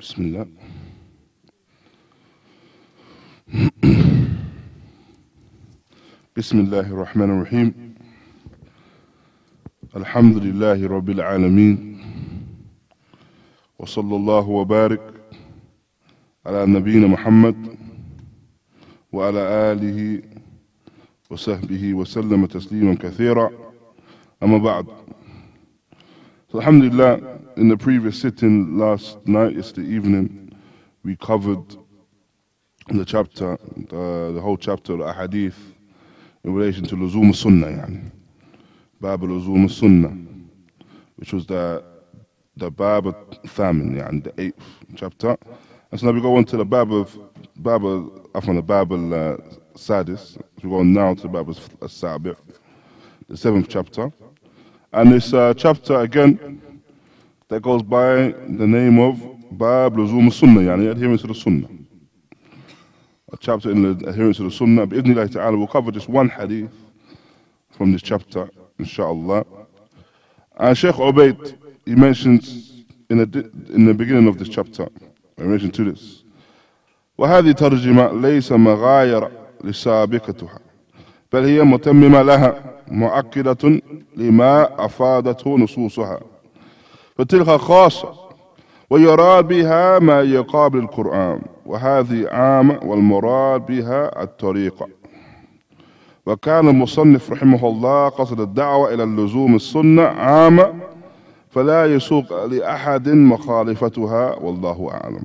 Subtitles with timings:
[0.00, 0.46] بسم الله.
[6.36, 7.94] بسم الله الرحمن الرحيم.
[9.96, 12.04] الحمد لله رب العالمين.
[13.78, 15.14] وصلى الله وبارك
[16.46, 17.56] على نبينا محمد
[19.12, 20.22] وعلى آله
[21.30, 23.50] وصحبه وسلم تسليما كثيرا.
[24.42, 24.86] أما بعد.
[26.56, 27.20] Alhamdulillah,
[27.58, 30.56] in the previous sitting last night, yesterday evening,
[31.04, 31.76] we covered
[32.88, 33.58] the chapter,
[33.90, 35.52] the, the whole chapter of Ahadith
[36.44, 38.10] in relation to Luzum Sunnah, yani.
[39.02, 40.16] Bab Luzum Sunnah,
[41.16, 41.84] which was the
[42.56, 43.04] the Bab
[43.48, 45.36] Thamin, yani, the eighth chapter.
[45.90, 47.18] And so now we go on to the Bab of
[47.56, 47.82] Bab
[48.42, 49.36] from the Bab al uh,
[49.74, 50.40] Sadis.
[50.62, 52.34] We go on now to the Bab al uh, Sabi,
[53.28, 54.10] the seventh chapter.
[54.92, 56.80] And this uh, chapter again
[57.48, 61.68] that goes by the name of Bab Luzum Sunnah, yani adherence to the Sunnah.
[63.32, 64.86] A chapter in the adherence to the Sunnah.
[64.86, 66.70] Bi'idhnillahi ta'ala, we'll cover just one hadith
[67.70, 69.44] from this chapter, inshallah.
[70.56, 74.88] And Sheikh Ubaid, he mentions in the, in the beginning of this chapter,
[75.36, 76.24] in relation to this,
[77.18, 79.30] وهذه ترجمة ليس مغايرة
[79.64, 80.65] لسابقتها
[81.32, 82.54] بل هي متممة لها
[82.88, 83.80] مؤكدة
[84.16, 86.20] لما أفادته نصوصها.
[87.16, 88.12] فتلك خاصة
[88.90, 94.88] ويراد بها ما يقابل القرآن وهذه عامة والمراد بها الطريقة.
[96.26, 100.74] وكان المصنف رحمه الله قصد الدعوة إلى اللزوم السنة عامة
[101.50, 105.24] فلا يسوق لأحد مخالفتها والله أعلم.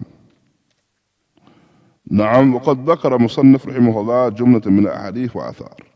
[2.11, 5.90] نعم وقد ذكر مصنف رحمه الله جملة من الأحاديث وآثار.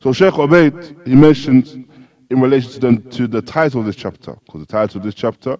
[0.00, 1.74] So Sheikh Ubaid, he mentions
[2.30, 5.14] in relation to the, to the title of this chapter, because the title of this
[5.14, 5.58] chapter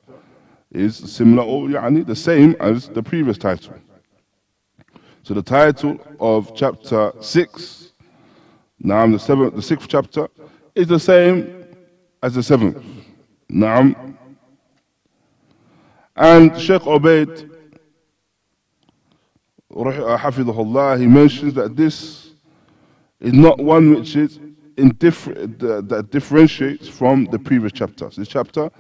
[0.71, 3.75] is similar or yani, the same as the previous title.
[5.25, 7.93] So the title of chapter 6,
[8.85, 10.29] Naam, the, seventh, the sixth chapter,
[10.75, 11.65] is the same
[12.23, 12.85] as the seventh.
[13.51, 14.17] Naam.
[16.15, 17.51] And Sheikh Ubaid,
[19.75, 22.28] uh, Hafidhullah, he mentions that this
[23.21, 24.39] is not one which is
[24.77, 28.17] indifferent, uh, that differentiates from the previous chapters.
[28.17, 28.71] This chapter,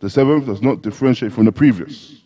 [0.00, 2.22] the seventh, does not differentiate from the previous.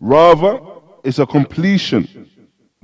[0.00, 0.60] Rather,
[1.04, 2.28] it's a completion.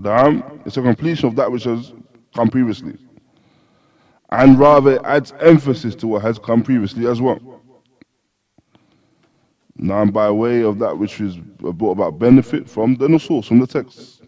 [0.03, 1.93] It's a completion of that which has
[2.35, 2.97] come previously.
[4.31, 7.41] And rather, it adds emphasis to what has come previously as well.
[9.77, 13.67] Now, by way of that which is brought about benefit from the source, from the
[13.67, 14.20] texts.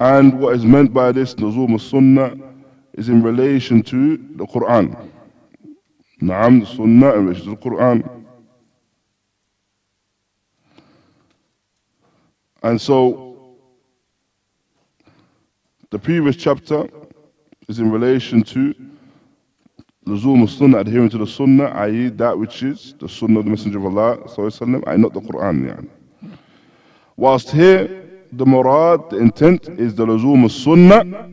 [0.00, 2.36] And what is meant by this, Luzum Sunnah,
[2.92, 5.10] is in relation to the Quran.
[6.22, 8.24] Naam, Sunnah in relation to the Quran.
[12.62, 13.56] And so,
[15.90, 16.88] the previous chapter
[17.68, 18.74] is in relation to
[20.06, 23.78] Luzum Sunnah, adhering to the Sunnah, i.e., that which is the Sunnah of the Messenger
[23.78, 25.88] of Allah, i.e., not the Quran.
[27.16, 31.28] Whilst here, the murad, the intent is the Luzum sunnah,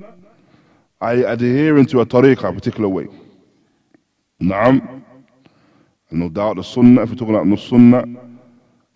[1.02, 3.08] I adhering to a tariqah, a particular way.
[4.42, 5.04] Naam.
[6.12, 8.06] No doubt the sunnah, if we're talking about the sunnah,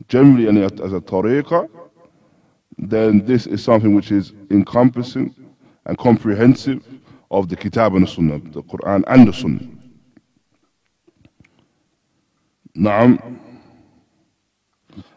[0.07, 1.67] generally as a tariqah,
[2.77, 5.35] then this is something which is encompassing
[5.85, 6.85] and comprehensive
[7.29, 9.67] of the kitab and the sunnah, the Quran and the sunnah.
[12.77, 13.39] Naam.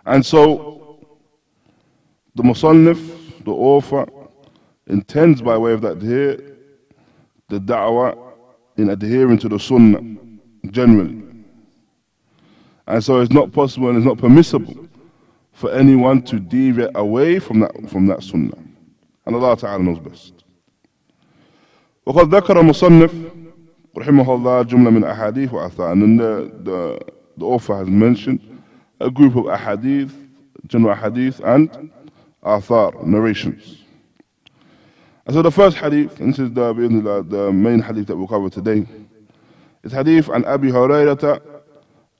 [0.04, 0.81] And so
[2.35, 4.05] the Musannif, the author,
[4.87, 6.57] intends by way of that here
[7.49, 8.17] the da'wah
[8.77, 10.01] in adhering to the sunnah
[10.71, 11.23] generally.
[12.87, 14.87] And so it's not possible and it's not permissible
[15.51, 18.57] for anyone to deviate away from that from that sunnah.
[19.25, 20.33] And Allah Ta'ala knows best.
[22.05, 23.13] وقد ذكر المصنف
[23.97, 26.99] رحمه الله جملة من أحاديث وأثار and the, the,
[27.37, 28.39] the author has mentioned
[29.01, 30.11] a group of ahadith,
[30.67, 31.91] general ahadith and
[32.42, 33.78] athar, narrations.
[35.26, 38.50] And so the first hadith, and this is the, the main hadith that we'll cover
[38.50, 38.86] today,
[39.82, 41.40] is hadith عن أبي هريرة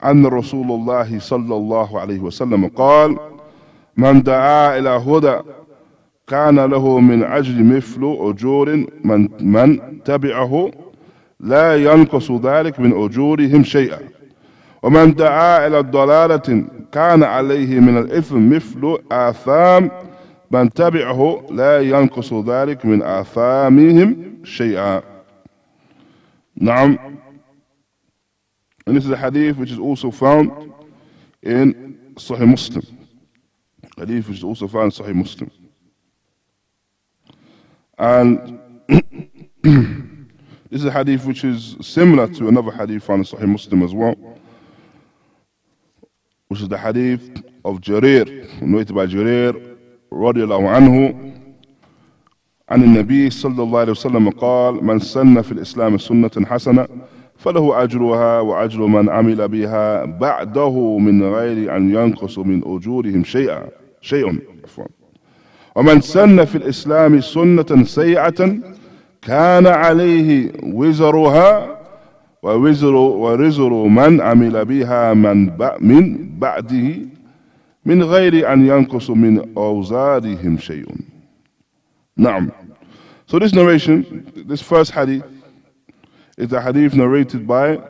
[0.05, 3.17] أن رسول الله صلى الله عليه وسلم قال
[3.97, 5.41] من دعا إلى هدى
[6.27, 10.71] كان له من أجل مثل أجور من, من تبعه
[11.41, 13.99] لا ينقص ذلك من أجورهم شيئا
[14.83, 19.91] ومن دعا إلى الضلالة كان عليه من الإثم مثل آثام
[20.53, 25.03] من تبعه لا ينقص ذلك من آثامهم شيئا
[26.57, 26.99] نعم
[28.87, 30.73] and this is a hadith which is also found
[31.43, 32.85] in Sahih Muslim.
[33.97, 35.51] Hadith which is also found in Sahih Muslim.
[37.97, 38.61] And
[40.69, 43.95] this is a hadith which is similar to another hadith found in Sahih Muslim as
[43.95, 44.17] well,
[46.49, 48.27] which is the hadith of Jarir,
[48.61, 49.72] narrated by Jarir,
[50.21, 51.15] radiallahu anhu,
[52.71, 56.87] عن النبي صلى الله عليه وسلم قال من سن في الإسلام سنة حسنة
[57.37, 63.63] فله أجرها وأجر من عمل بها بعده من غير أن ينقص من أجورهم شيئا.
[64.01, 64.39] شيء.
[65.77, 68.57] ومن سن في الإسلام سنة سيئة
[69.23, 71.79] كان عليه وزرها
[72.43, 75.51] ووزر ورزر من عمل بها من
[75.81, 77.12] من بعده
[77.85, 80.87] من غير أن ينقص من أوزارهم شيء
[82.17, 82.51] نعم
[83.27, 85.25] So this narration, this first hadith,
[86.37, 87.81] is a hadith narrated by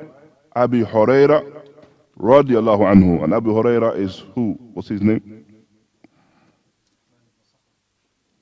[0.54, 1.42] Abi Huraira
[2.16, 3.24] radiallahu anhu.
[3.24, 4.56] And Abu Huraira is who?
[4.72, 5.44] What's his name?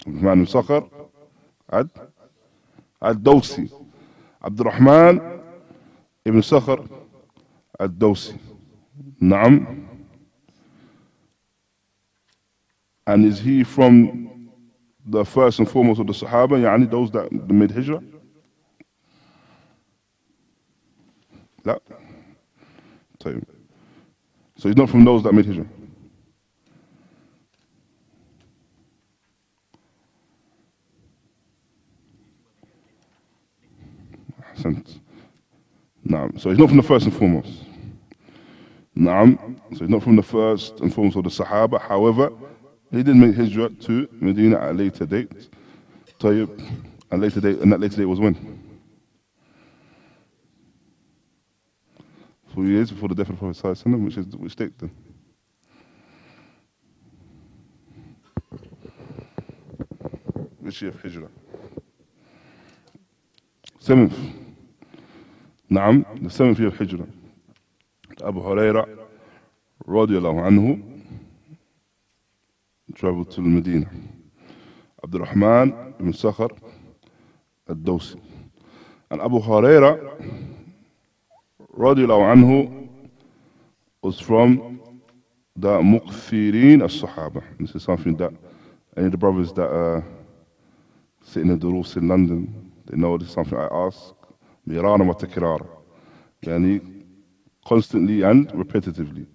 [0.06, 0.88] Abdurrahman al-Sakhar
[1.73, 1.91] Ad
[3.02, 3.70] Ad-Dawsi
[4.44, 5.20] Abdurrahman
[6.25, 6.88] ibn Sakhar
[7.79, 8.38] Ad-Dawsi
[9.23, 9.80] Naam
[13.10, 14.50] And is he from
[15.06, 18.01] the first and foremost of the Sahaba, yani those that made Hijrah?
[21.66, 21.80] لا
[23.19, 23.44] طيب
[24.57, 25.68] So he's not from those that made Hijrah.
[34.39, 34.88] أحسنت
[36.06, 37.66] نعم So he's not from the first and foremost.
[38.95, 39.38] نعم
[39.74, 41.80] So he's not from the first and foremost of the Sahaba.
[41.81, 42.31] However,
[42.90, 45.48] he did make hijrah to Medina at a later date.
[46.19, 46.60] Tayyib,
[47.12, 48.60] a later date, and that later date was when?
[52.52, 54.90] Four years before the death of the Prophet which is which date then?
[60.58, 61.28] Which year of Hijrah?
[63.78, 64.19] Seventh.
[65.70, 67.06] Naam, the seventh year of Hijrah.
[68.25, 68.98] Abu Huraira,
[69.87, 70.89] radiallahu anhu,
[73.00, 73.87] traveled to Medina.
[75.02, 76.50] Abdurrahman ibn Sakhar
[77.67, 78.20] al-Dawsi.
[79.11, 79.93] And Abu Huraira
[81.75, 82.88] radiallahu anhu
[84.02, 84.82] was from
[85.56, 87.43] the Muqthirin as-Sahaba.
[87.58, 88.32] This is something that
[88.99, 90.02] any of the brothers that uh,
[91.25, 94.12] sit in the durus in London, they know this is something I ask.
[94.67, 95.67] Mirana wa takrara.
[96.44, 97.02] Yani
[97.67, 99.26] constantly and repetitively.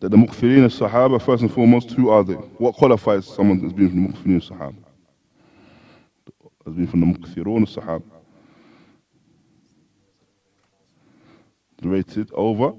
[0.00, 2.34] That the Muqthirin as-Sahaba, first and foremost, who are they?
[2.34, 4.76] What qualifies someone that's been from the Muqthirin as-Sahaba?
[6.64, 8.02] Has been from the Muqthirun as-Sahaba.
[11.82, 12.72] narrated over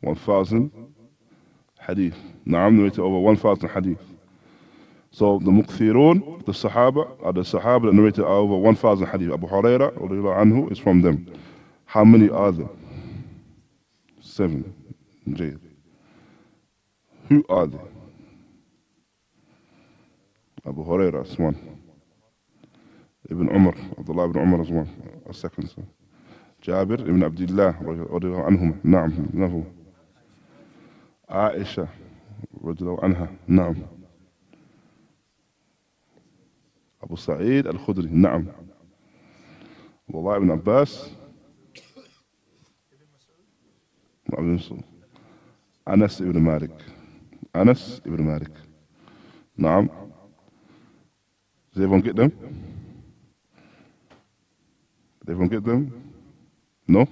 [0.00, 0.70] 1,000
[1.80, 2.16] hadith.
[2.46, 3.98] Naam narrated over 1,000 hadith.
[5.10, 9.32] So the Muqthirun, the Sahaba, are the Sahaba that narrated over 1,000 hadith.
[9.32, 11.32] Abu Huraira anhu is from them.
[11.84, 12.68] How many are there?
[14.20, 14.74] Seven.
[15.32, 15.60] Jayed.
[17.28, 17.78] Who are they?
[20.66, 21.56] Abu Huraira is one.
[23.30, 24.88] Ibn Umar, Abdullah ibn Umar is one.
[25.28, 25.86] A second son.
[28.26, 29.64] الله عنهما نعم له
[31.28, 31.88] عائشة
[32.64, 33.74] رضي الله عنها نعم
[37.02, 38.46] أبو سعيد الخدري نعم
[40.08, 41.10] عبد الله بن عباس
[45.88, 46.84] أنس بن مالك
[47.56, 48.52] أنس بن مالك
[49.56, 49.88] نعم
[51.76, 52.30] everyone get them?
[55.20, 56.12] Did everyone get them?
[56.88, 57.06] No?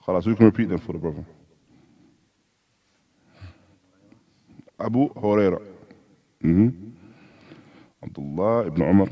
[0.00, 1.24] خلاص we can repeat them for the brother.
[4.80, 5.60] Abu Huraira.
[6.42, 6.68] Mm-hmm.
[8.02, 9.08] Abdullah ibn Umar.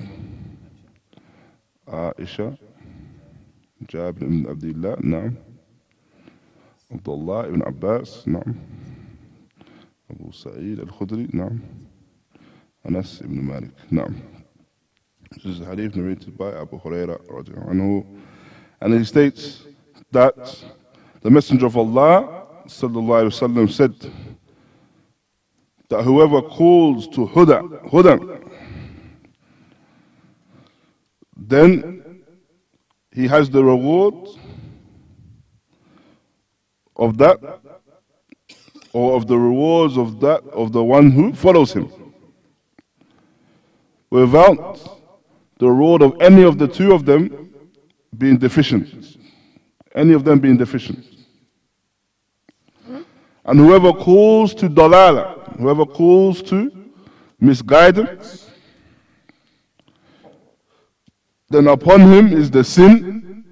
[1.87, 2.57] Aisha.
[3.89, 5.35] جابر بن عبد الله نعم
[6.93, 8.55] عبد الله بن عباس نعم
[10.12, 11.60] أبو سعيد الخدري نعم
[12.90, 14.14] أنس بن مالك نعم
[15.32, 18.06] This is a hadith narrated by Abu Huraira رضي الله عنه
[18.82, 19.64] And he states
[20.12, 20.64] that
[21.22, 23.94] the Messenger of Allah وسلم, said
[25.90, 28.42] that whoever calls to Huda, Huda,
[31.38, 32.26] then
[33.12, 34.28] he has the reward
[36.96, 37.40] of that
[38.93, 41.91] or of the rewards of that of the one who follows him
[44.11, 44.99] without
[45.59, 47.55] the reward of any of the two of them
[48.17, 49.17] being deficient.
[49.95, 51.05] Any of them being deficient.
[53.45, 56.71] And whoever calls to dalala, whoever calls to
[57.41, 58.51] misguidance,
[61.49, 63.45] then upon him is the sin.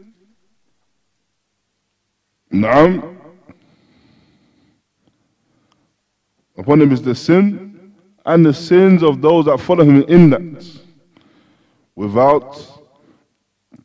[2.53, 3.18] Naam.
[6.59, 7.95] Upon him is the sin
[8.27, 10.67] and the sins of those that follow him in that,
[11.95, 12.83] without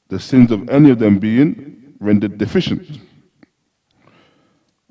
[0.07, 2.99] the sins of any of them being rendered deficient.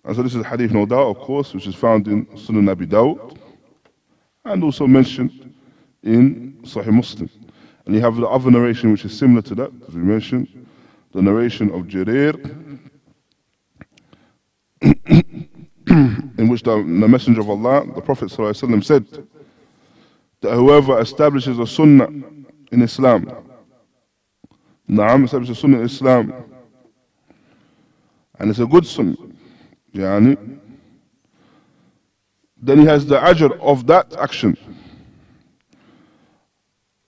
[0.04, 2.86] And so this is hadith, no doubt, of course, which is found in Sunan Abi
[2.86, 3.36] Dawud
[4.44, 5.54] and also mentioned
[6.02, 7.28] in Sahih Muslim.
[7.84, 10.66] And you have the other narration which is similar to that, as we mentioned,
[11.12, 12.34] the narration of Jarir,
[16.42, 19.06] in which the, the, Messenger of Allah, the Prophet ﷺ, said
[20.40, 22.08] that whoever establishes a sunnah
[22.72, 23.30] in Islam,
[24.90, 26.34] Naam establishes a sunnah in Islam,
[28.40, 29.14] and it's a good sunnah,
[29.94, 30.58] then
[32.78, 34.56] he has the ajr of that action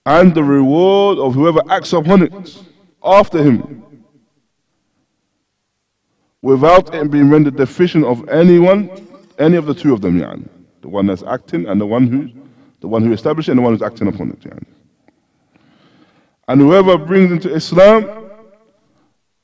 [0.05, 2.63] and the reward of whoever acts upon it
[3.03, 3.83] after him
[6.41, 8.89] without it being rendered deficient of anyone,
[9.39, 10.47] any of the two of them, yani.
[10.81, 12.29] the one that's acting and the one who
[12.81, 14.39] the one who established it and the one who's acting upon it.
[14.41, 14.65] Yani.
[16.47, 18.29] And whoever brings into Islam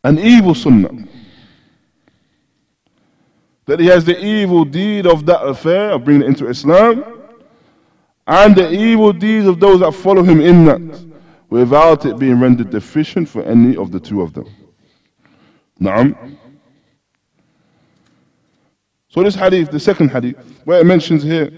[0.03, 1.07] an evil sunnah,
[3.65, 7.03] that he has the evil deed of that affair of bringing it into Islam,
[8.27, 11.05] and the evil deeds of those that follow him in that,
[11.49, 14.47] without it being rendered deficient for any of the two of them.
[15.79, 16.37] Naam.
[19.11, 21.51] So this hadith, the second hadith, where it mentions here,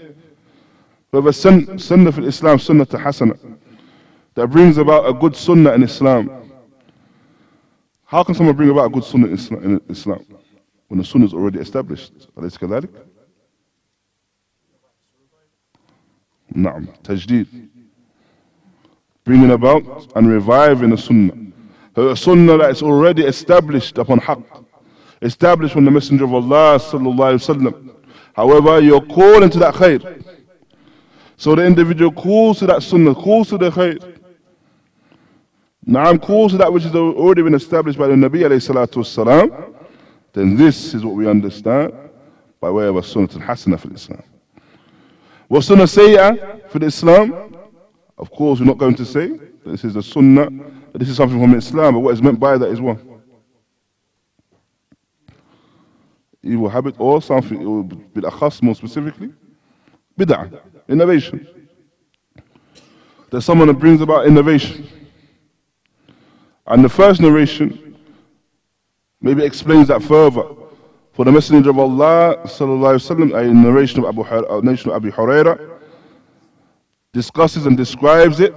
[1.10, 3.38] whether sun, sunnah for Islam, sunnah to hasana,
[4.34, 6.50] that brings about a good sunnah in Islam.
[8.06, 10.26] How can someone bring about a good sunnah in Islam
[10.88, 12.12] when the sunnah is already established?
[16.52, 17.68] Naam, tajdeed.
[19.22, 21.36] Bringing about and reviving a sunnah.
[21.94, 24.63] A sunnah that is already established upon haqq
[25.22, 27.94] established from the messenger of Allah sallallahu alaihi wasallam
[28.34, 30.22] however you're calling to that khair.
[31.36, 34.18] So the individual calls to that sunnah calls to the khair.
[35.86, 39.74] Naam calls to that which has already been established by the Nabi alayhi
[40.32, 41.92] then this is what we understand
[42.60, 44.22] by way of a sunnah al-hasana for Islam.
[45.48, 47.56] What sunnah sayyah for the Islam?
[48.18, 50.48] Of course, we're not going to say this is a sunnah,
[50.92, 52.80] this is something from Islam, but what is meant by that is
[56.43, 56.51] what?
[56.51, 57.59] Evil habit or something,
[58.15, 59.33] بالأخص more specifically,
[60.17, 61.47] bid'ah, innovation.
[63.29, 64.87] There's someone that brings about innovation.
[66.65, 67.97] And the first narration
[69.21, 70.43] maybe explains that further.
[71.13, 75.79] For the Messenger of Allah, sallallahu a narration of Abu, a narration of Abu Huraira,
[77.11, 78.55] discusses and describes it.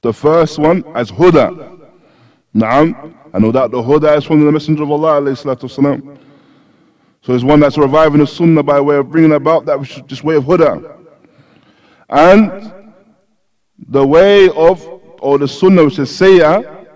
[0.00, 1.78] The first one as Huda.
[2.54, 3.14] Naam.
[3.34, 5.36] I know that the Huda is from the Messenger of Allah, alayhi
[7.22, 10.24] So it's one that's reviving the Sunnah by way of bringing about that which just
[10.24, 10.96] way of Huda.
[12.08, 12.72] And
[13.88, 14.82] the way of,
[15.20, 16.86] or the Sunnah which is Sayyah,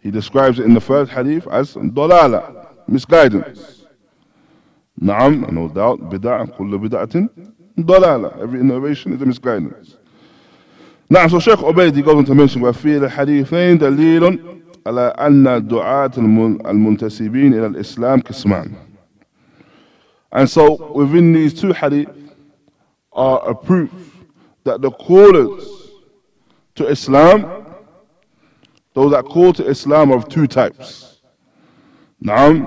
[0.00, 3.84] he describes it in the first hadith as Dalala misguidance.
[5.00, 7.28] Naam, no doubt, bid'ah, kullu bid'atin,
[7.78, 8.40] dalala.
[8.40, 9.96] Every innovation is a misguidance.
[11.10, 14.38] نعم so Sheikh Ubaid goes on to mention وفي الحديثين دليل
[14.86, 18.72] على أن الدعاة المنتسبين إلى الإسلام قسمان
[20.32, 22.08] And so within these two hadith
[23.12, 23.90] are a proof
[24.64, 25.64] that the callers
[26.74, 27.66] to Islam,
[28.94, 31.20] those that call to Islam are of two types.
[32.22, 32.66] نعم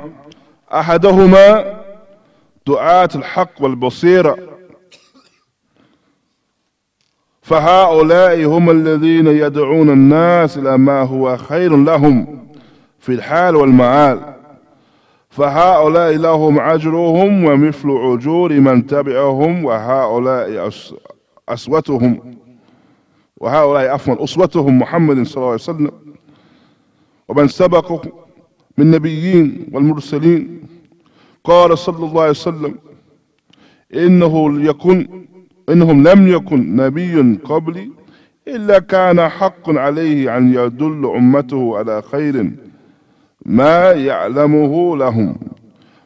[0.73, 1.81] أحدهما
[2.67, 4.37] دعاة الحق والبصيرة
[7.41, 12.47] فهؤلاء هم الذين يدعون الناس إلى ما هو خير لهم
[12.99, 14.33] في الحال والمعال
[15.36, 20.70] فهؤلاء لهم أجرهم ومثل أجور من تبعهم وهؤلاء
[21.48, 22.36] أسوتهم.
[23.36, 25.90] وهؤلاء عفوا أسوتهم محمد صلى الله عليه وسلم.
[27.28, 28.12] ومن سبقهم
[28.78, 30.60] من نبيين والمرسلين.
[31.44, 32.74] قال صلى الله عليه وسلم
[33.94, 35.08] إنه يكن
[35.68, 37.90] إنهم لم يكن نبي قبلي
[38.48, 42.50] إلا كان حق عليه أن يدل أمته على خير
[43.46, 45.36] ما يعلمه لهم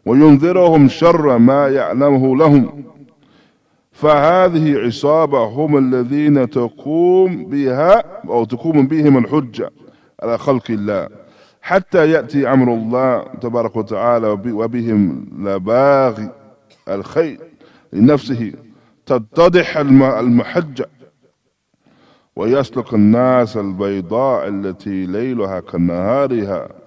[0.06, 2.84] وينذرهم شر ما يعلمه لهم.
[3.92, 9.70] فهذه عصابة هم الذين تقوم بها أو تقوم بهم الحجة
[10.22, 11.08] على خلق الله.
[11.62, 16.30] حتى يأتي أمر الله تبارك وتعالى وبهم لا باغي
[16.88, 17.38] الخير
[17.92, 18.52] لنفسه.
[19.06, 20.88] تتضح المحجة
[22.36, 26.79] ويسلك الناس البيضاء التي ليلها كنهارها.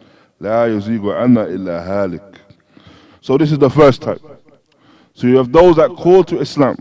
[3.21, 4.21] So this is the first type.
[5.13, 6.75] So you have those that call to Islam.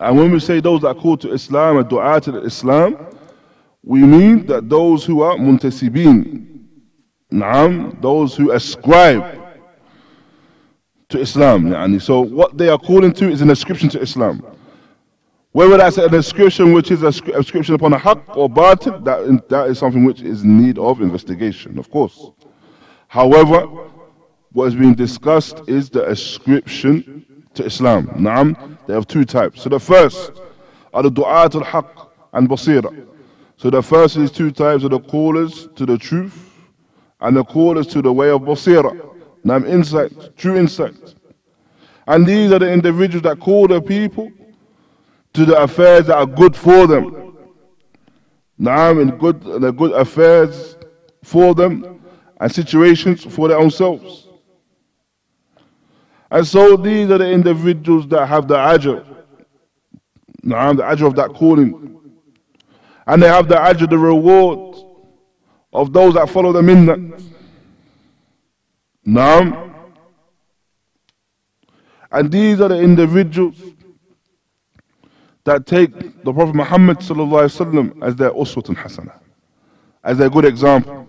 [0.00, 2.96] And when we say those that call to Islam and dua to Islam,
[3.82, 6.64] we mean that those who are muntasibin,
[7.32, 9.40] naam, those who ascribe
[11.08, 11.98] to Islam.
[12.00, 14.42] So what they are calling to is an ascription to Islam.
[15.52, 19.70] Whether that's an ascription which is a ascription upon a haqq or batil, that, that
[19.70, 22.30] is something which is in need of investigation, of course.
[23.08, 23.66] However,
[24.52, 27.24] what is being discussed is the ascription
[27.54, 28.08] to Islam.
[28.08, 29.62] Naam, they have two types.
[29.62, 30.32] So the first
[30.92, 33.06] are the du'at al-haqq and basira.
[33.56, 36.52] So the first is two types of the callers to the truth
[37.20, 39.00] and the callers to the way of basira.
[39.46, 41.14] Naam, insight, true insight.
[42.06, 44.30] And these are the individuals that call the people
[45.38, 47.36] to the affairs that are good for them.
[48.60, 50.76] Naam, in good, the good affairs
[51.22, 52.00] for them
[52.40, 54.26] and situations for their own selves.
[56.28, 59.06] And so these are the individuals that have the ajr.
[60.44, 62.00] Naam, the ajr of that calling.
[63.06, 64.76] And they have the ajr, the reward
[65.72, 67.22] of those that follow them in that.
[69.06, 69.72] Naam.
[72.10, 73.62] And these are the individuals
[75.48, 79.18] that take the Prophet Muhammad as their uswatun hasana,
[80.04, 81.06] as their good example.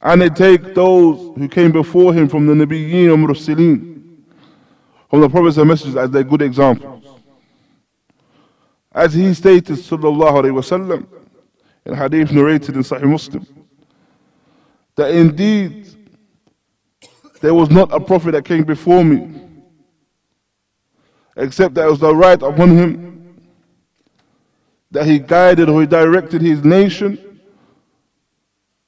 [0.00, 4.24] And they take those who came before him from the Nabiyyin and Mursaleen,
[5.10, 7.04] from the prophets and messengers as their good examples.
[8.92, 11.06] As he stated, sallallahu
[11.84, 13.46] in hadith narrated in Sahih Muslim,
[14.96, 15.86] that indeed
[17.42, 19.39] there was not a prophet that came before me,
[21.40, 23.40] except that it was the right upon him
[24.90, 27.40] that he guided or he directed his nation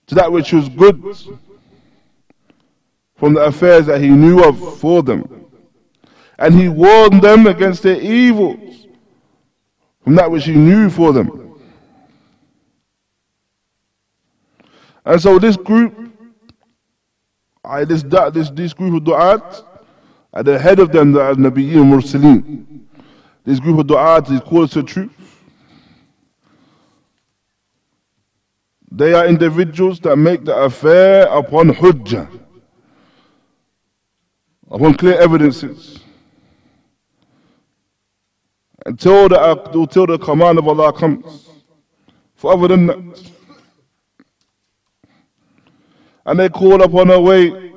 [0.07, 1.17] to that which was good
[3.17, 5.47] from the affairs that he knew of for them.
[6.39, 8.87] And he warned them against their evils
[10.03, 11.57] from that which he knew for them.
[15.05, 16.13] And so this group,
[17.65, 19.65] I, this, this, this group of du'at,
[20.35, 22.81] at the head of them, the Nabiyyin Mursaleen,
[23.45, 25.11] this group of du'at is called to truth.
[28.91, 32.29] They are individuals that make the affair upon hujjah,
[34.71, 35.99] upon clear evidences.
[38.85, 41.49] Until the, until the command of Allah comes.
[42.35, 43.31] For other than that.
[46.27, 47.73] And they call upon a way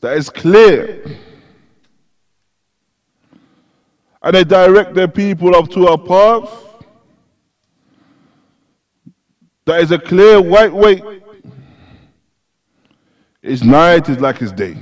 [0.00, 1.02] that is clear.
[4.26, 6.50] and they direct their people up to a path
[9.66, 11.00] that is a clear white way.
[13.40, 14.76] Its night is like its day.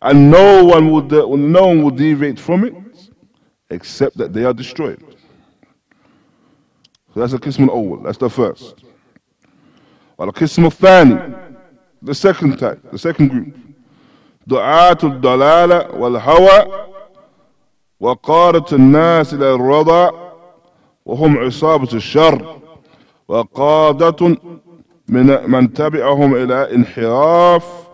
[0.00, 2.74] And no one will, de- uh, no one will deviate from it
[3.70, 5.00] except that they are destroyed.
[7.14, 8.82] So that's the Qism al that's the first.
[10.18, 11.54] Al Qism al
[12.02, 13.56] the second type, the second group.
[14.48, 16.91] Du'atul Dalala wal Hawa
[18.02, 20.32] وقارة الناس إلى الرضا
[21.06, 22.56] وهم عصابة الشر
[23.28, 24.36] وقادة
[25.08, 27.88] من من تبعهم إلى انحراف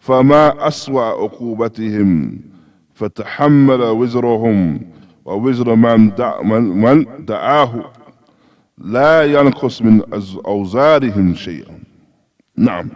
[0.00, 2.40] فما أسوأ عقوبتهم
[2.94, 4.80] فتحمل وزرهم
[5.24, 7.92] ووزر من, دع من دعاه
[8.78, 10.00] لا ينقص من
[10.46, 11.78] أوزارهم شيئا.
[12.56, 12.90] نعم.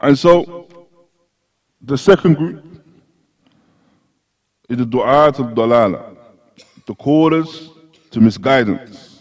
[0.00, 0.66] And so
[1.80, 2.73] the second group
[4.68, 6.16] is the du'at al-dalala,
[6.86, 7.70] the callers
[8.10, 9.14] to misguidance.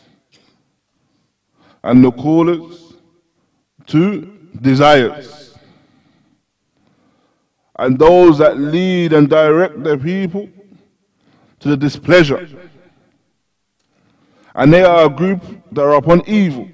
[1.83, 2.93] and the callers
[3.87, 4.21] to
[4.61, 5.55] desires.
[7.77, 10.49] And those that lead and direct their people
[11.59, 12.47] to the displeasure.
[14.55, 16.69] And they are a group that are upon evil.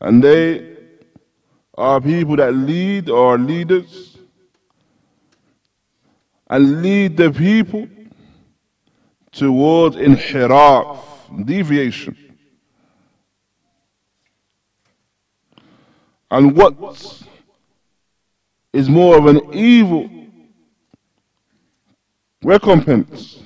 [0.00, 0.76] And they
[1.80, 4.18] are people that lead or leaders
[6.48, 7.88] and lead the people
[9.32, 10.98] towards inhiraf,
[11.46, 12.16] deviation.
[16.30, 16.76] And what
[18.72, 20.08] is more of an evil
[22.42, 23.42] recompense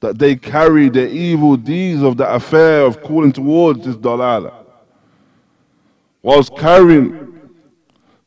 [0.00, 4.65] that they carry the evil deeds of the affair of calling towards this dalala.
[6.26, 7.38] Whilst carrying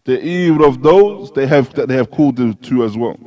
[0.06, 3.20] the evil of those they have that they have called them to as well.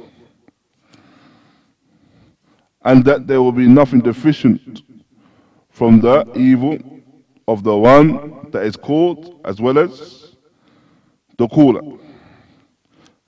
[2.82, 4.80] And that there will be nothing deficient
[5.68, 6.78] from the evil
[7.46, 10.36] of the one that is called as well as
[11.36, 11.82] the caller.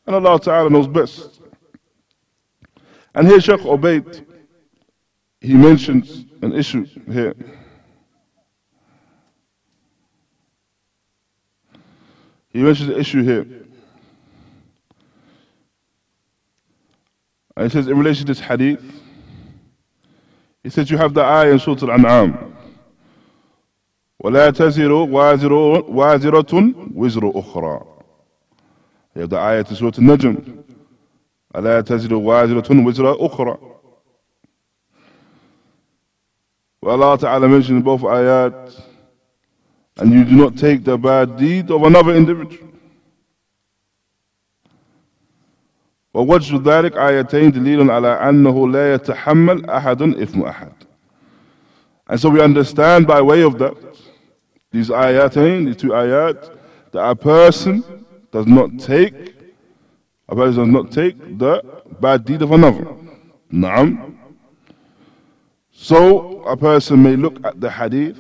[0.07, 1.43] And Allah Ta'ala knows best.
[3.15, 4.25] And here Shaykh Ubaid,
[5.43, 7.35] he mentions an issue here.
[12.55, 13.45] He mentions an issue here.
[17.57, 18.81] And he says in relation to this hadith,
[20.63, 22.53] he says you have the ayah in Surah Al-An'am.
[24.23, 25.53] ولا تزر وازر
[25.89, 27.87] وازرة وزر أخرى.
[29.15, 30.65] You have the ayah in Surah Al-Najm.
[31.57, 33.59] ألا تزر وازرة وزر أخرى.
[36.81, 38.81] Well, Allah Ta'ala mentioned both ayat,
[39.98, 42.70] and you do not take the bad deed of another individual.
[46.14, 50.72] ووجه ذلك آيتين دليل على أنه لا يتحمل أحد إثم أحد.
[52.08, 53.76] And so we understand by way of that,
[54.72, 56.58] these ayatain, these two ayat,
[56.92, 57.84] that a person
[58.32, 59.36] does not take,
[60.28, 61.64] a person does not take the
[62.00, 62.88] bad deed of another.
[63.54, 64.16] Naam.
[65.72, 68.18] So a person may look at the hadith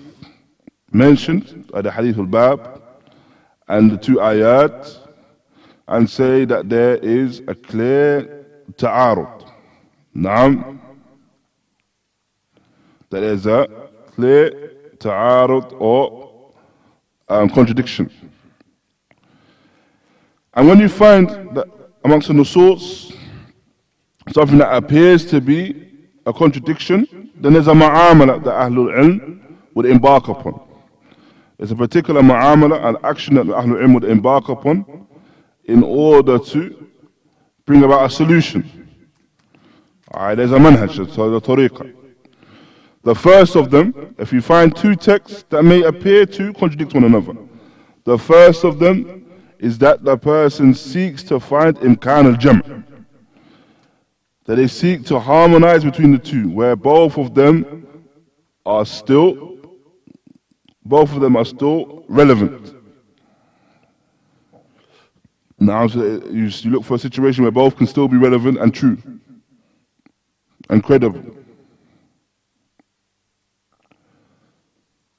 [0.92, 2.82] mentioned, at the hadith al-bab,
[3.68, 4.98] and the two ayat,
[5.88, 9.50] and say that there is a clear ta'arud.
[10.16, 10.78] Naam.
[13.10, 13.68] That is a
[14.06, 16.52] clear ta'arud or
[17.28, 18.10] um, contradiction.
[20.54, 21.68] And when you find that
[22.04, 23.16] amongst the nusus,
[24.32, 25.90] something that appears to be
[26.26, 29.40] a contradiction, then there's a ma'amala that Ahlul Ilm
[29.74, 30.60] would embark upon.
[31.56, 35.06] There's a particular ma'amala, an action that Ahlul Ilm would embark upon
[35.64, 36.88] in order to
[37.64, 38.88] bring about a solution.
[40.12, 41.94] Alright, there's a manhaj, so the tariqah.
[43.02, 47.04] The first of them, if you find two texts that may appear to contradict one
[47.04, 47.34] another,
[48.04, 49.26] the first of them
[49.58, 52.84] is that the person seeks to find imkan al jam'
[54.44, 57.86] that they seek to harmonize between the two, where both of them
[58.66, 59.53] are still,
[60.84, 62.74] both of them are still relevant.
[65.58, 68.98] Now you, look for a situation where both can still be relevant and true
[70.68, 71.22] and credible.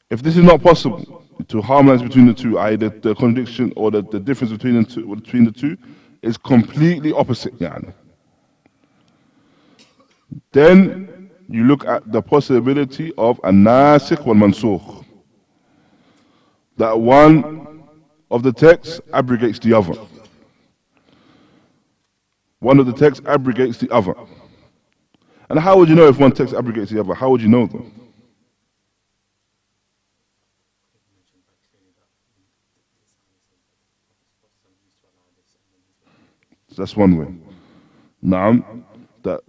[0.09, 3.91] If this is not possible to harmonize between the two, i.e., the, the contradiction or
[3.91, 5.77] the, the difference between the two, between the two
[6.21, 7.57] is completely opposite.
[7.59, 7.93] Yani.
[10.51, 15.04] Then you look at the possibility of a nasikh wal mansukh
[16.77, 17.83] that one
[18.31, 19.93] of the texts abrogates the other.
[22.59, 24.15] One of the texts abrogates the other.
[25.49, 27.13] And how would you know if one text abrogates the other?
[27.13, 27.91] How would you know them?
[36.69, 37.33] So that's one way.
[38.21, 38.53] Now
[39.21, 39.41] that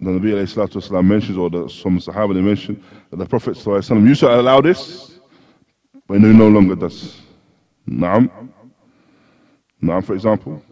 [0.00, 5.17] the Nabi mentions, or some Sahaba mention, that the Prophet used to allow this
[6.08, 7.20] but he no longer does.
[7.86, 8.30] Naam.
[9.82, 10.62] Naam, for example.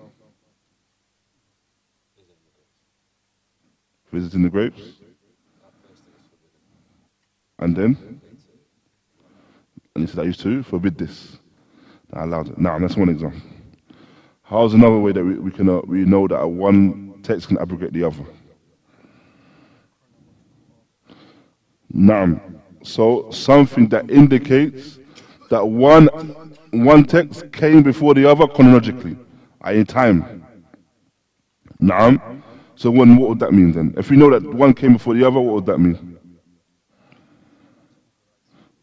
[4.10, 4.94] Visiting the graves.
[7.58, 8.20] And then?
[9.94, 11.38] And he said, I used to forbid this.
[12.12, 12.58] I allowed it.
[12.58, 13.40] Now, that's one example.
[14.42, 17.92] How's another way that we, we can uh, we know that one text can abrogate
[17.92, 18.24] the other?
[21.92, 22.40] Naam.
[22.82, 25.00] So something that indicates
[25.50, 26.06] that one
[26.72, 29.16] one text came before the other chronologically,
[29.66, 30.44] in time.
[31.80, 32.42] Naam.
[32.74, 33.94] So when what would that mean then?
[33.96, 36.18] If we know that one came before the other, what would that mean?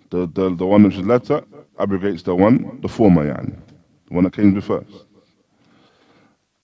[0.09, 1.43] The the the one which is latter
[1.79, 3.55] abrogates the one, the former, yani,
[4.07, 5.05] the one that came before first.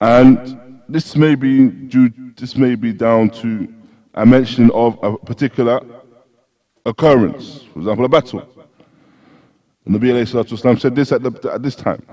[0.00, 2.10] And this may be due.
[2.36, 3.72] This may be down to
[4.14, 5.80] a mention of a particular
[6.86, 8.59] occurrence, for example, a battle.
[9.88, 12.04] Nabi alayhi said this at, the, at this time.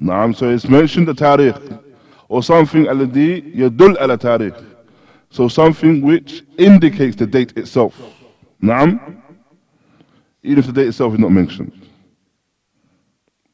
[0.00, 1.82] Naam, so it's mentioned the tarikh,
[2.28, 4.64] or something alladhi yadul ala tarikh.
[5.30, 8.00] So something which indicates the date itself.
[8.62, 9.20] Naam?
[10.42, 11.72] Even if the date itself is not mentioned.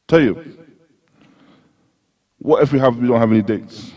[0.07, 0.57] Tell you.
[2.37, 3.91] What if we have we don't have any dates?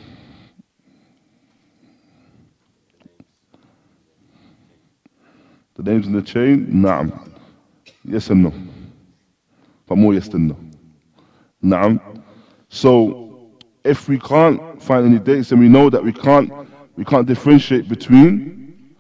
[5.74, 6.66] The names in the chain?
[6.66, 7.30] Naam.
[8.04, 8.52] Yes and no.
[9.86, 10.14] But more.
[11.62, 12.22] Naam.
[12.68, 13.50] So
[13.84, 16.52] if we can't find any dates, then we know that we can't
[16.96, 18.94] we can't differentiate between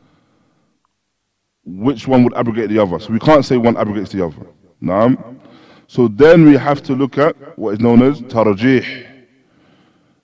[1.64, 2.98] which one would abrogate the other.
[2.98, 4.46] So we can't say one abrogates the other.
[4.82, 5.38] Naam.
[5.86, 9.06] So then we have to look at what is known as tarjih.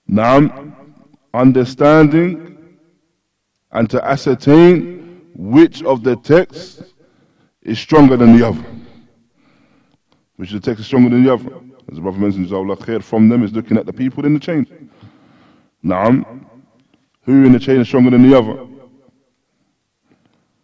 [0.09, 0.75] Naam.
[1.33, 2.51] Understanding
[3.71, 6.83] and to ascertain which of the texts
[7.61, 8.65] is stronger than the other.
[10.41, 11.53] Which of the text is stronger than the other.
[11.87, 14.89] As the brother khair from them is looking at the people in the chain.
[15.85, 16.45] Naam.
[17.25, 18.67] Who in the chain is stronger than the other?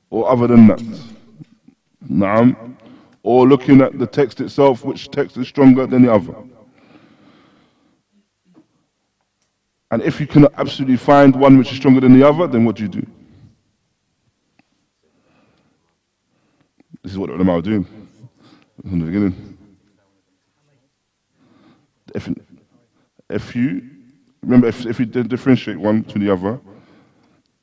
[0.09, 0.81] Or other than that?
[2.09, 2.75] Naam.
[3.21, 6.33] Or looking at the text itself, which text is stronger than the other?
[9.91, 12.77] And if you cannot absolutely find one which is stronger than the other, then what
[12.77, 13.05] do you do?
[17.03, 17.85] This is what the ulama are doing
[18.81, 19.57] from the beginning.
[22.17, 22.27] If,
[23.30, 23.88] if you,
[24.41, 26.60] remember, if, if you differentiate one to the other,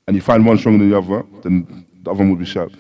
[0.06, 2.70] and you find one stronger than the other, then the other one will be shot.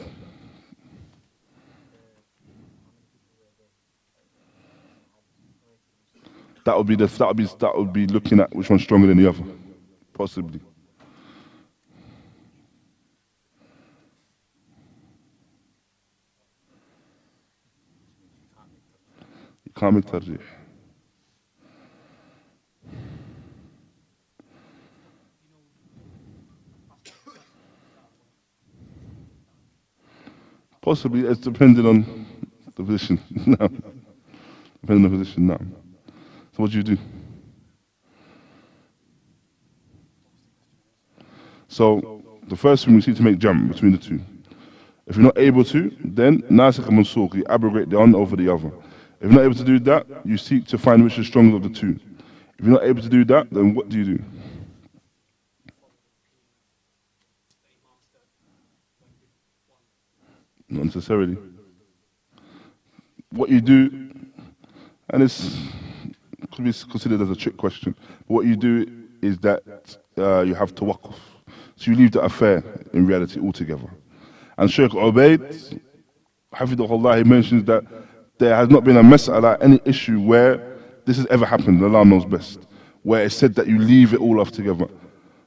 [6.64, 9.08] That would be the, that would be that would be looking at which one's stronger
[9.08, 9.44] than the other,
[10.12, 10.60] possibly.
[19.64, 20.40] You can't make tarjih.
[30.84, 32.26] Possibly, it's depending on
[32.76, 33.18] the position.
[33.46, 33.68] now.
[34.82, 35.58] Depending on the position, now.
[36.52, 36.98] So what do you do?
[41.68, 44.20] So the first thing we see to make jam' between the two.
[45.06, 48.52] If you're not able to, then nasikh and mansukh, you abrogate the one over the
[48.52, 48.68] other.
[48.68, 51.62] If you're not able to do that, you seek to find which is stronger of
[51.62, 51.98] the two.
[52.58, 54.24] If you're not able to do that, then what do you do?
[60.74, 61.38] Not necessarily.
[63.30, 64.10] What you do,
[65.10, 65.56] and it's
[66.50, 67.94] could be considered as a trick question.
[68.26, 68.86] What you do
[69.22, 69.62] is that
[70.18, 71.14] uh, you have tawakkuf.
[71.76, 73.88] So you leave the affair in reality altogether.
[74.58, 75.80] And Sheikh Ubaid,
[76.52, 77.84] Hafidullah, he mentions that
[78.38, 82.24] there has not been a mas'ala, any issue where this has ever happened, Allah knows
[82.24, 82.66] best,
[83.02, 84.88] where it's said that you leave it all off together.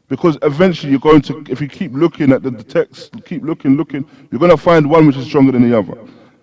[0.10, 3.76] Because eventually you're going to, if you keep looking at the, the text, keep looking,
[3.76, 5.98] looking, you're going to find one which is stronger than the other.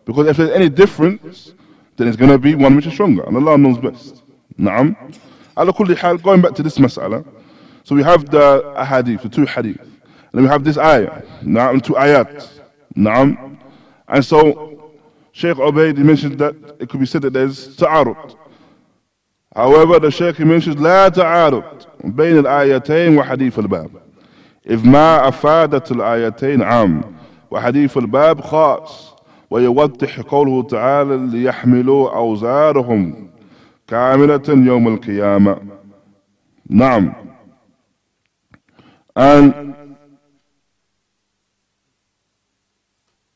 [0.04, 1.54] Because if there's any difference,
[1.96, 4.22] then it's going to be one which is stronger, and Allah knows best.
[4.58, 4.96] Naam.
[6.22, 7.26] Going back to this mas'ala.
[7.84, 9.80] So we have the ahadith, the two hadith.
[9.80, 9.92] And
[10.32, 11.22] then we have this ayah.
[11.42, 12.48] Naam, two ayat.
[12.96, 13.58] Naam.
[14.08, 14.92] And so
[15.32, 18.36] Sheikh Ubaid mentioned that it could be said that there's ta'arud.
[19.54, 21.64] However, the Sheikh mentions لا تعارض
[22.04, 23.90] بين الآيتين وحديث الباب
[24.70, 27.02] إذ ما أفادت الآيتين عام
[27.50, 29.14] وحديث الباب خاص
[29.50, 33.30] ويوضح قوله تعالى ليحملوا أوزارهم
[33.88, 35.56] كاملة يوم القيامة
[36.70, 37.12] نعم
[39.16, 39.74] and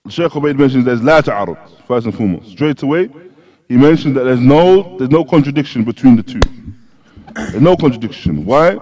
[0.08, 2.50] Sheikh Ubaid mentions there's لا تعارض first and foremost.
[2.50, 3.08] Straight away
[3.69, 6.39] he mentioned that there's no there's no contradiction between the two
[7.35, 8.77] there's no contradiction why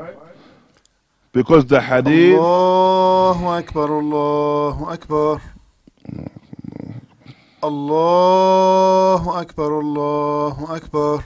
[1.34, 5.39] because the hadith الله أكبر الله أكبر
[7.63, 11.23] الله أكبر الله أكبر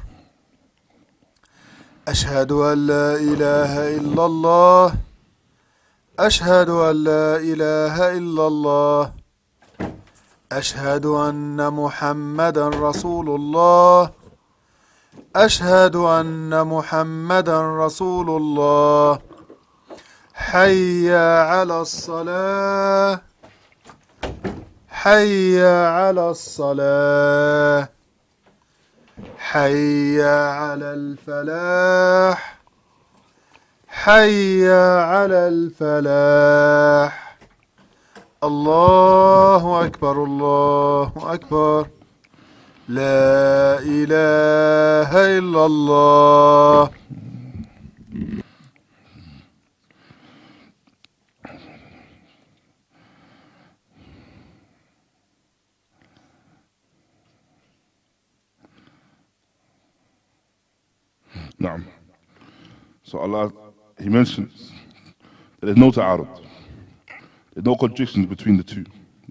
[2.08, 4.96] أشهد أن لا إله إلا الله
[6.20, 9.12] أشهد أن لا إله إلا الله
[10.53, 14.11] أشهد أن محمدا رسول الله.
[15.37, 19.19] أشهد أن محمدا رسول الله.
[20.35, 23.21] حي على الصلاة.
[24.89, 27.89] حي على الصلاة.
[29.39, 32.61] حي على الفلاح.
[33.89, 37.30] حي على الفلاح.
[38.45, 41.87] الله أكبر الله أكبر
[42.89, 46.91] لا إله إلا الله
[61.59, 61.85] نعم
[63.03, 63.53] so Allah
[63.99, 64.73] he mentions
[65.61, 66.29] that there's no ta'arud
[67.55, 68.85] There's no contradiction between the two,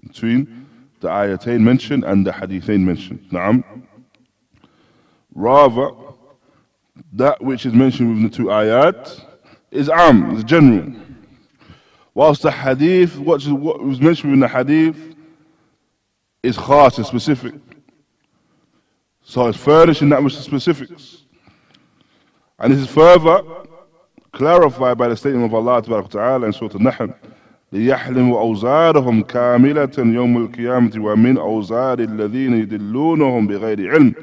[0.06, 0.66] between
[1.00, 3.26] the ayatain mentioned and the hadithain mentioned.
[3.30, 3.64] Naam.
[5.34, 5.90] Rather,
[7.12, 9.24] that which is mentioned within the two ayat
[9.70, 10.92] is am, is general.
[12.14, 15.14] Whilst the hadith, what was mentioned within the hadith,
[16.42, 17.54] is khas, is specific.
[19.22, 21.22] So it's furnished that which is specifics.
[22.58, 23.42] And this is further
[24.32, 27.14] clarified by the statement of Allah Ta'ala in Surah Al-Nahl.
[27.72, 34.14] ليحلموا أوزارهم كاملة يوم القيامة ومن أوزار الذين يدلونهم بغير علم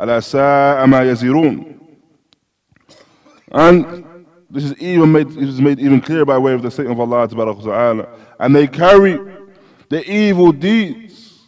[0.00, 1.72] ألا ساء ما يزرون
[3.54, 4.04] And
[4.50, 7.12] this is even made, this is made even clearer by way of the statement of
[7.12, 8.08] Allah Ta'ala.
[8.40, 9.18] And they carry
[9.90, 11.40] the evil deeds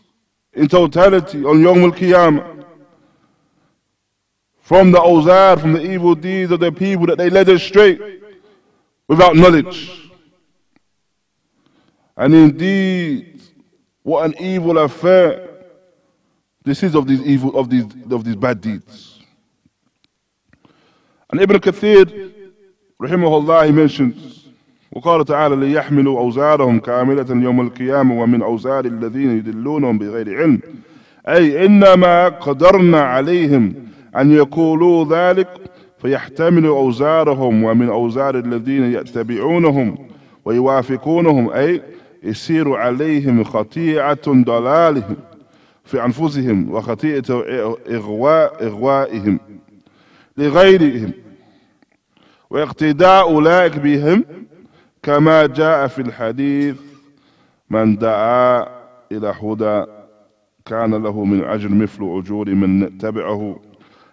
[0.53, 2.65] in totality on Yawm al-Qiyamah
[4.61, 8.21] from the awzar, from the evil deeds of the people that they led astray
[9.09, 10.04] without knowledge.
[12.17, 13.43] And indeed,
[14.03, 15.49] what an evil affair
[16.65, 19.21] this is of these evil of these of these bad deeds.
[21.31, 22.33] And Ibn Kathir,
[23.01, 24.35] rahimahullah, he mentions
[24.95, 30.61] وقال تعالى ليحملوا أوزارهم كاملة يوم القيامة ومن أوزار الذين يدلونهم بغير علم
[31.29, 33.75] أي إنما قدرنا عليهم
[34.17, 35.49] أن يقولوا ذلك
[35.99, 39.99] فيحتملوا أوزارهم ومن أوزار الذين يتبعونهم
[40.45, 41.83] ويوافقونهم أي
[42.25, 45.17] يسير عليهم خطيئة ضلالهم
[45.85, 47.45] في أنفسهم وخطيئة
[47.91, 49.41] إغواء إغوائهم
[50.37, 51.13] لغيرهم.
[52.51, 54.25] واقتداء أولئك بهم
[55.03, 56.77] كما جاء في الحديث
[57.71, 58.69] من دعا
[59.13, 59.85] إلى هدى
[60.67, 63.61] كان له من أجر مثل أجور من تبعه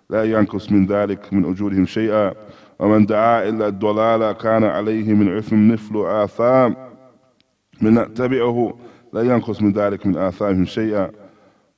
[0.09, 2.33] لا ينقص من ذلك من أجورهم شيئا.
[2.79, 6.90] ومن دعا إلى الضلال كان عليه من إثم مثل آثام.
[7.81, 8.77] من تبعه
[9.13, 11.11] لا ينقص من ذلك من آثامهم شيئا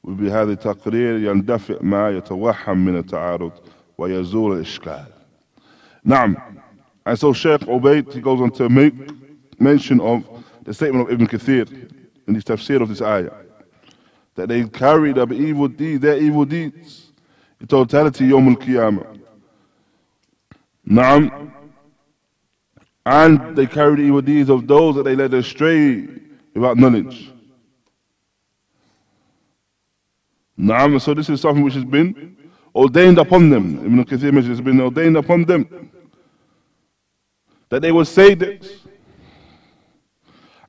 [0.03, 3.51] وبهذا التقرير يندفع ما يتوهم من التعارض
[3.97, 5.05] ويزول الإشكال
[6.03, 6.35] نعم
[7.05, 8.93] And so Sheikh Ubaid, he goes on to make
[9.59, 10.23] mention of
[10.63, 11.91] the statement of Ibn Kathir
[12.27, 13.31] in his tafsir of this ayah.
[14.35, 17.11] That they carried up evil deeds, their evil deeds,
[17.59, 19.19] in totality Yom al-Qiyamah.
[20.87, 21.51] Naam.
[23.05, 26.07] And they carried the evil deeds of those that they led astray
[26.53, 27.31] without knowledge.
[30.57, 31.01] Naam.
[31.01, 32.37] So this is something which has been
[32.73, 33.79] ordained upon them.
[33.79, 35.91] Ibn Kathir it's been ordained upon them
[37.69, 38.81] that they will say this.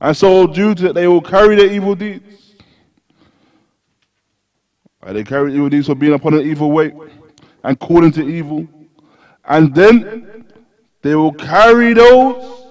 [0.01, 2.55] And so, due to that, they will carry their evil deeds.
[5.03, 6.93] And they carry evil deeds for being upon an evil way
[7.63, 8.67] and calling to evil.
[9.45, 10.45] And then
[11.05, 12.65] they will carry those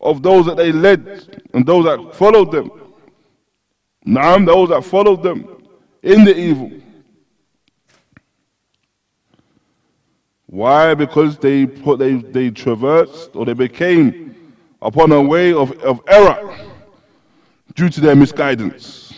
[0.00, 2.72] of those that they led and those that followed them.
[4.04, 5.64] Naam, those that followed them
[6.02, 6.72] in the evil.
[10.46, 10.94] Why?
[10.94, 14.34] Because they put they they traversed or they became
[14.82, 16.58] upon a way of, of error
[17.76, 19.14] due to their misguidance.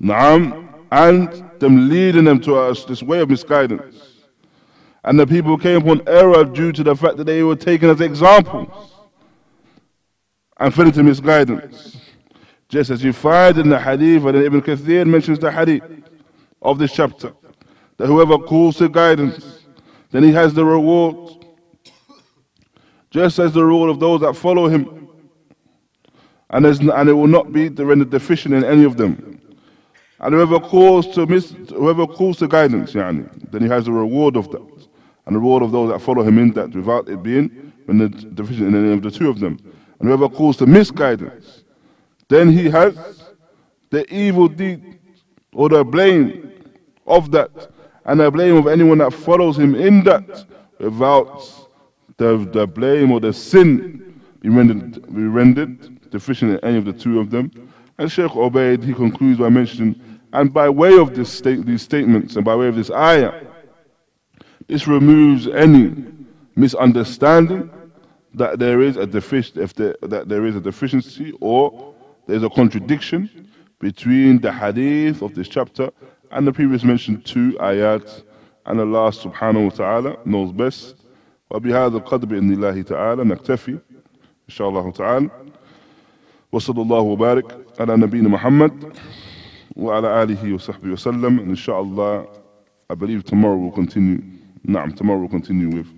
[0.00, 4.11] Naam, and them leading them to us this way of misguidance.
[5.04, 8.00] And the people came upon error due to the fact that they were taken as
[8.00, 8.92] examples
[10.58, 11.96] and fell into misguidance.
[12.68, 15.82] Just as you find in the hadith, and Ibn Kathir mentions the hadith
[16.62, 17.34] of this chapter
[17.96, 19.60] that whoever calls to guidance,
[20.10, 21.46] then he has the reward,
[23.10, 25.08] just as the reward of those that follow him.
[26.50, 29.40] And, and it will not be rendered deficient in any of them.
[30.20, 34.50] And whoever calls to miss, whoever calls to guidance, then he has the reward of
[34.52, 34.71] that,
[35.26, 38.68] and the reward of those that follow him in that, without it being rendered deficient
[38.68, 39.58] in any of the two of them.
[39.98, 41.64] And whoever calls to misguidance,
[42.28, 43.22] then he has
[43.90, 44.98] the evil deed
[45.52, 46.52] or the blame
[47.06, 47.70] of that
[48.04, 50.44] and the blame of anyone that follows him in that
[50.78, 51.68] without
[52.16, 56.92] the, the blame or the sin be rendered, be rendered deficient in any of the
[56.92, 57.50] two of them.
[57.98, 60.00] And Sheikh Ubaid, he concludes by mentioning,
[60.32, 63.32] and by way of this state, these statements and by way of this ayah,
[64.67, 65.93] this removes any
[66.55, 67.69] misunderstanding
[68.33, 71.93] that there is a defic- if there, that there is a deficiency or
[72.27, 73.49] there's a contradiction
[73.79, 75.89] between the hadith of this chapter
[76.31, 78.23] and the previous mentioned two ayat
[78.65, 80.95] and Allah subhanahu wa ta'ala knows best
[81.51, 83.79] وبهذا القدر بإذن الله تعالى نكتفي إن
[84.49, 85.29] شاء الله تعالى
[86.51, 88.93] وصلى الله وبارك على نبينا محمد
[89.75, 92.25] وعلى آله وصحبه وسلم and inshallah
[92.89, 94.21] I believe tomorrow we'll continue
[94.66, 95.88] Naam, tomorrow we'll continue with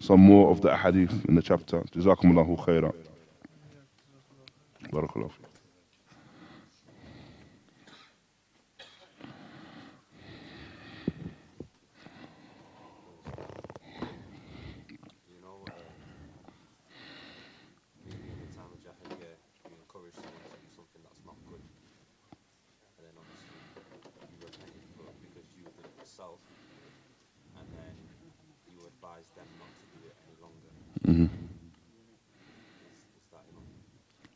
[0.00, 1.80] some more of the ahadith in the chapter.
[1.94, 2.94] Jazakumullahu khairan.
[4.90, 5.30] Barakallahu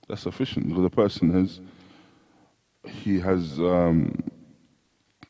[0.09, 1.61] That's sufficient because the person has
[2.85, 4.23] he has um,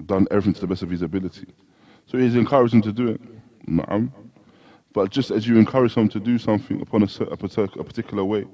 [0.05, 1.47] done everything to the best of his ability.
[2.07, 3.21] So he's encouraging to do it.
[3.67, 4.13] Na'am.
[4.93, 8.47] But just as you encourage someone to do something upon a, a, particular way,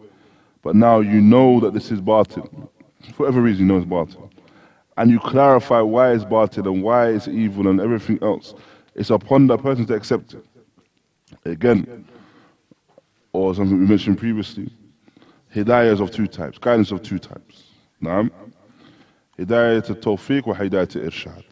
[0.63, 2.69] but now you know that this is batil,
[3.15, 4.29] for whatever reason you know it's batil,
[4.97, 8.55] and you clarify why it's batil and why it's evil and everything else,
[8.95, 10.45] it's upon that person to accept it.
[11.45, 12.05] Again,
[13.33, 14.69] or something we mentioned previously,
[15.55, 17.65] hidayah is of two types, guidance of two types.
[18.03, 18.31] Naam.
[19.39, 21.45] Hidayah to tawfiq or hidayah to irshad.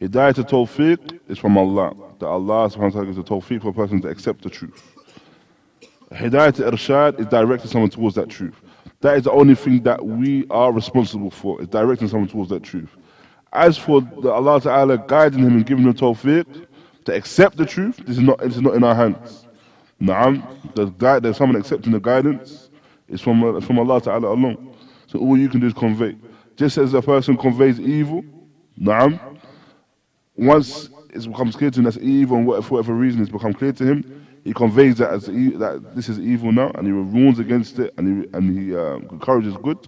[0.00, 1.94] Hidayah to tawfiq is from Allah.
[2.18, 4.82] That Allah subhanahu wa ta'ala gives the tawfiq for a person to accept the truth.
[6.10, 8.60] Hidayah to irshad is directing someone towards that truth.
[9.00, 12.62] That is the only thing that we are responsible for, is directing someone towards that
[12.62, 12.90] truth.
[13.52, 16.66] As for the Allah Ta'ala guiding him and giving him tawfiq
[17.04, 19.46] to accept the truth, this is not, this is not in our hands.
[20.00, 20.42] Naam,
[21.20, 22.70] there's someone accepting the guidance,
[23.12, 24.74] it's from, uh, from Allah Ta'ala alone.
[25.06, 26.16] So all you can do is convey.
[26.56, 28.24] Just as a person conveys evil,
[28.80, 29.20] naam,
[30.36, 33.72] once it becomes clear to him that's evil and for whatever reason it's become clear
[33.72, 37.38] to him, he conveys that as e- that this is evil now and he warns
[37.38, 39.78] against it and he, and he um, encourages good.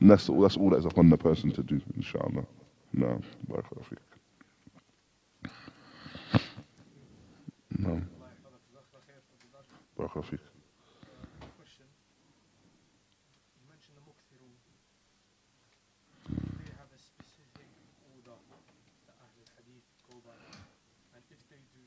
[0.00, 2.44] And that's all, that's all that's upon the person to do, inshallah.
[2.92, 3.98] No, barakallahu feek.
[7.78, 8.02] No.
[11.56, 11.86] question.
[13.56, 14.52] You mentioned the Mukthirun.
[16.26, 17.70] Do they have a specific
[18.12, 18.36] order
[19.06, 20.34] that Ahlul Hadith go by?
[21.14, 21.86] And if they do,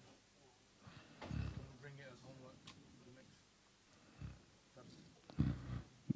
[1.20, 3.36] can we bring it as homework for the next
[4.74, 4.96] dars?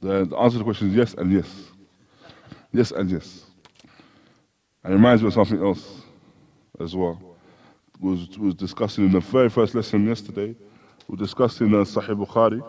[0.10, 1.66] The, the answer to the question is yes and yes.
[2.74, 3.45] Yes and yes.
[4.84, 6.01] And it reminds me of something else
[6.80, 7.22] as well.
[7.99, 10.55] Was was discussing in the very first lesson yesterday.
[11.07, 12.60] We were discussing uh, Sahih Bukhari,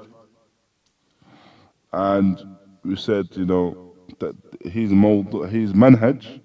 [1.94, 6.40] and we said, you know, that his mold, his manhaj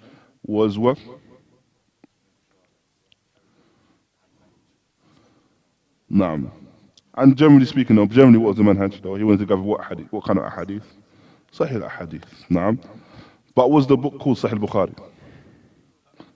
[0.45, 0.97] was what?
[6.09, 6.51] Naam.
[7.14, 9.16] And generally speaking, though, generally what was the manhaj though?
[9.16, 10.86] He wanted to gather what hadith, what kind of hadith?
[11.52, 12.24] Sahih al-Hadith.
[12.48, 12.78] Naam.
[13.54, 14.96] But was the book called Sahih Bukhari?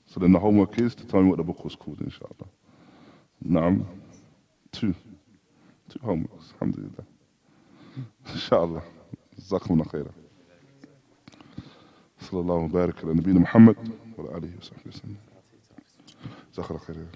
[0.06, 2.48] So then the homework is to tell me what the book was called, inshallah.
[3.46, 3.84] Naam.
[4.72, 4.94] Two.
[5.88, 7.04] Two homeworks, alhamdulillah.
[8.32, 8.82] Inshallah.
[9.38, 10.10] جزاكم الله خيرا.
[12.20, 13.76] صلى الله وبارك على نبينا محمد
[14.18, 15.16] وعلى اله وصحبه وسلم.
[16.52, 17.06] جزاك الله خيرا.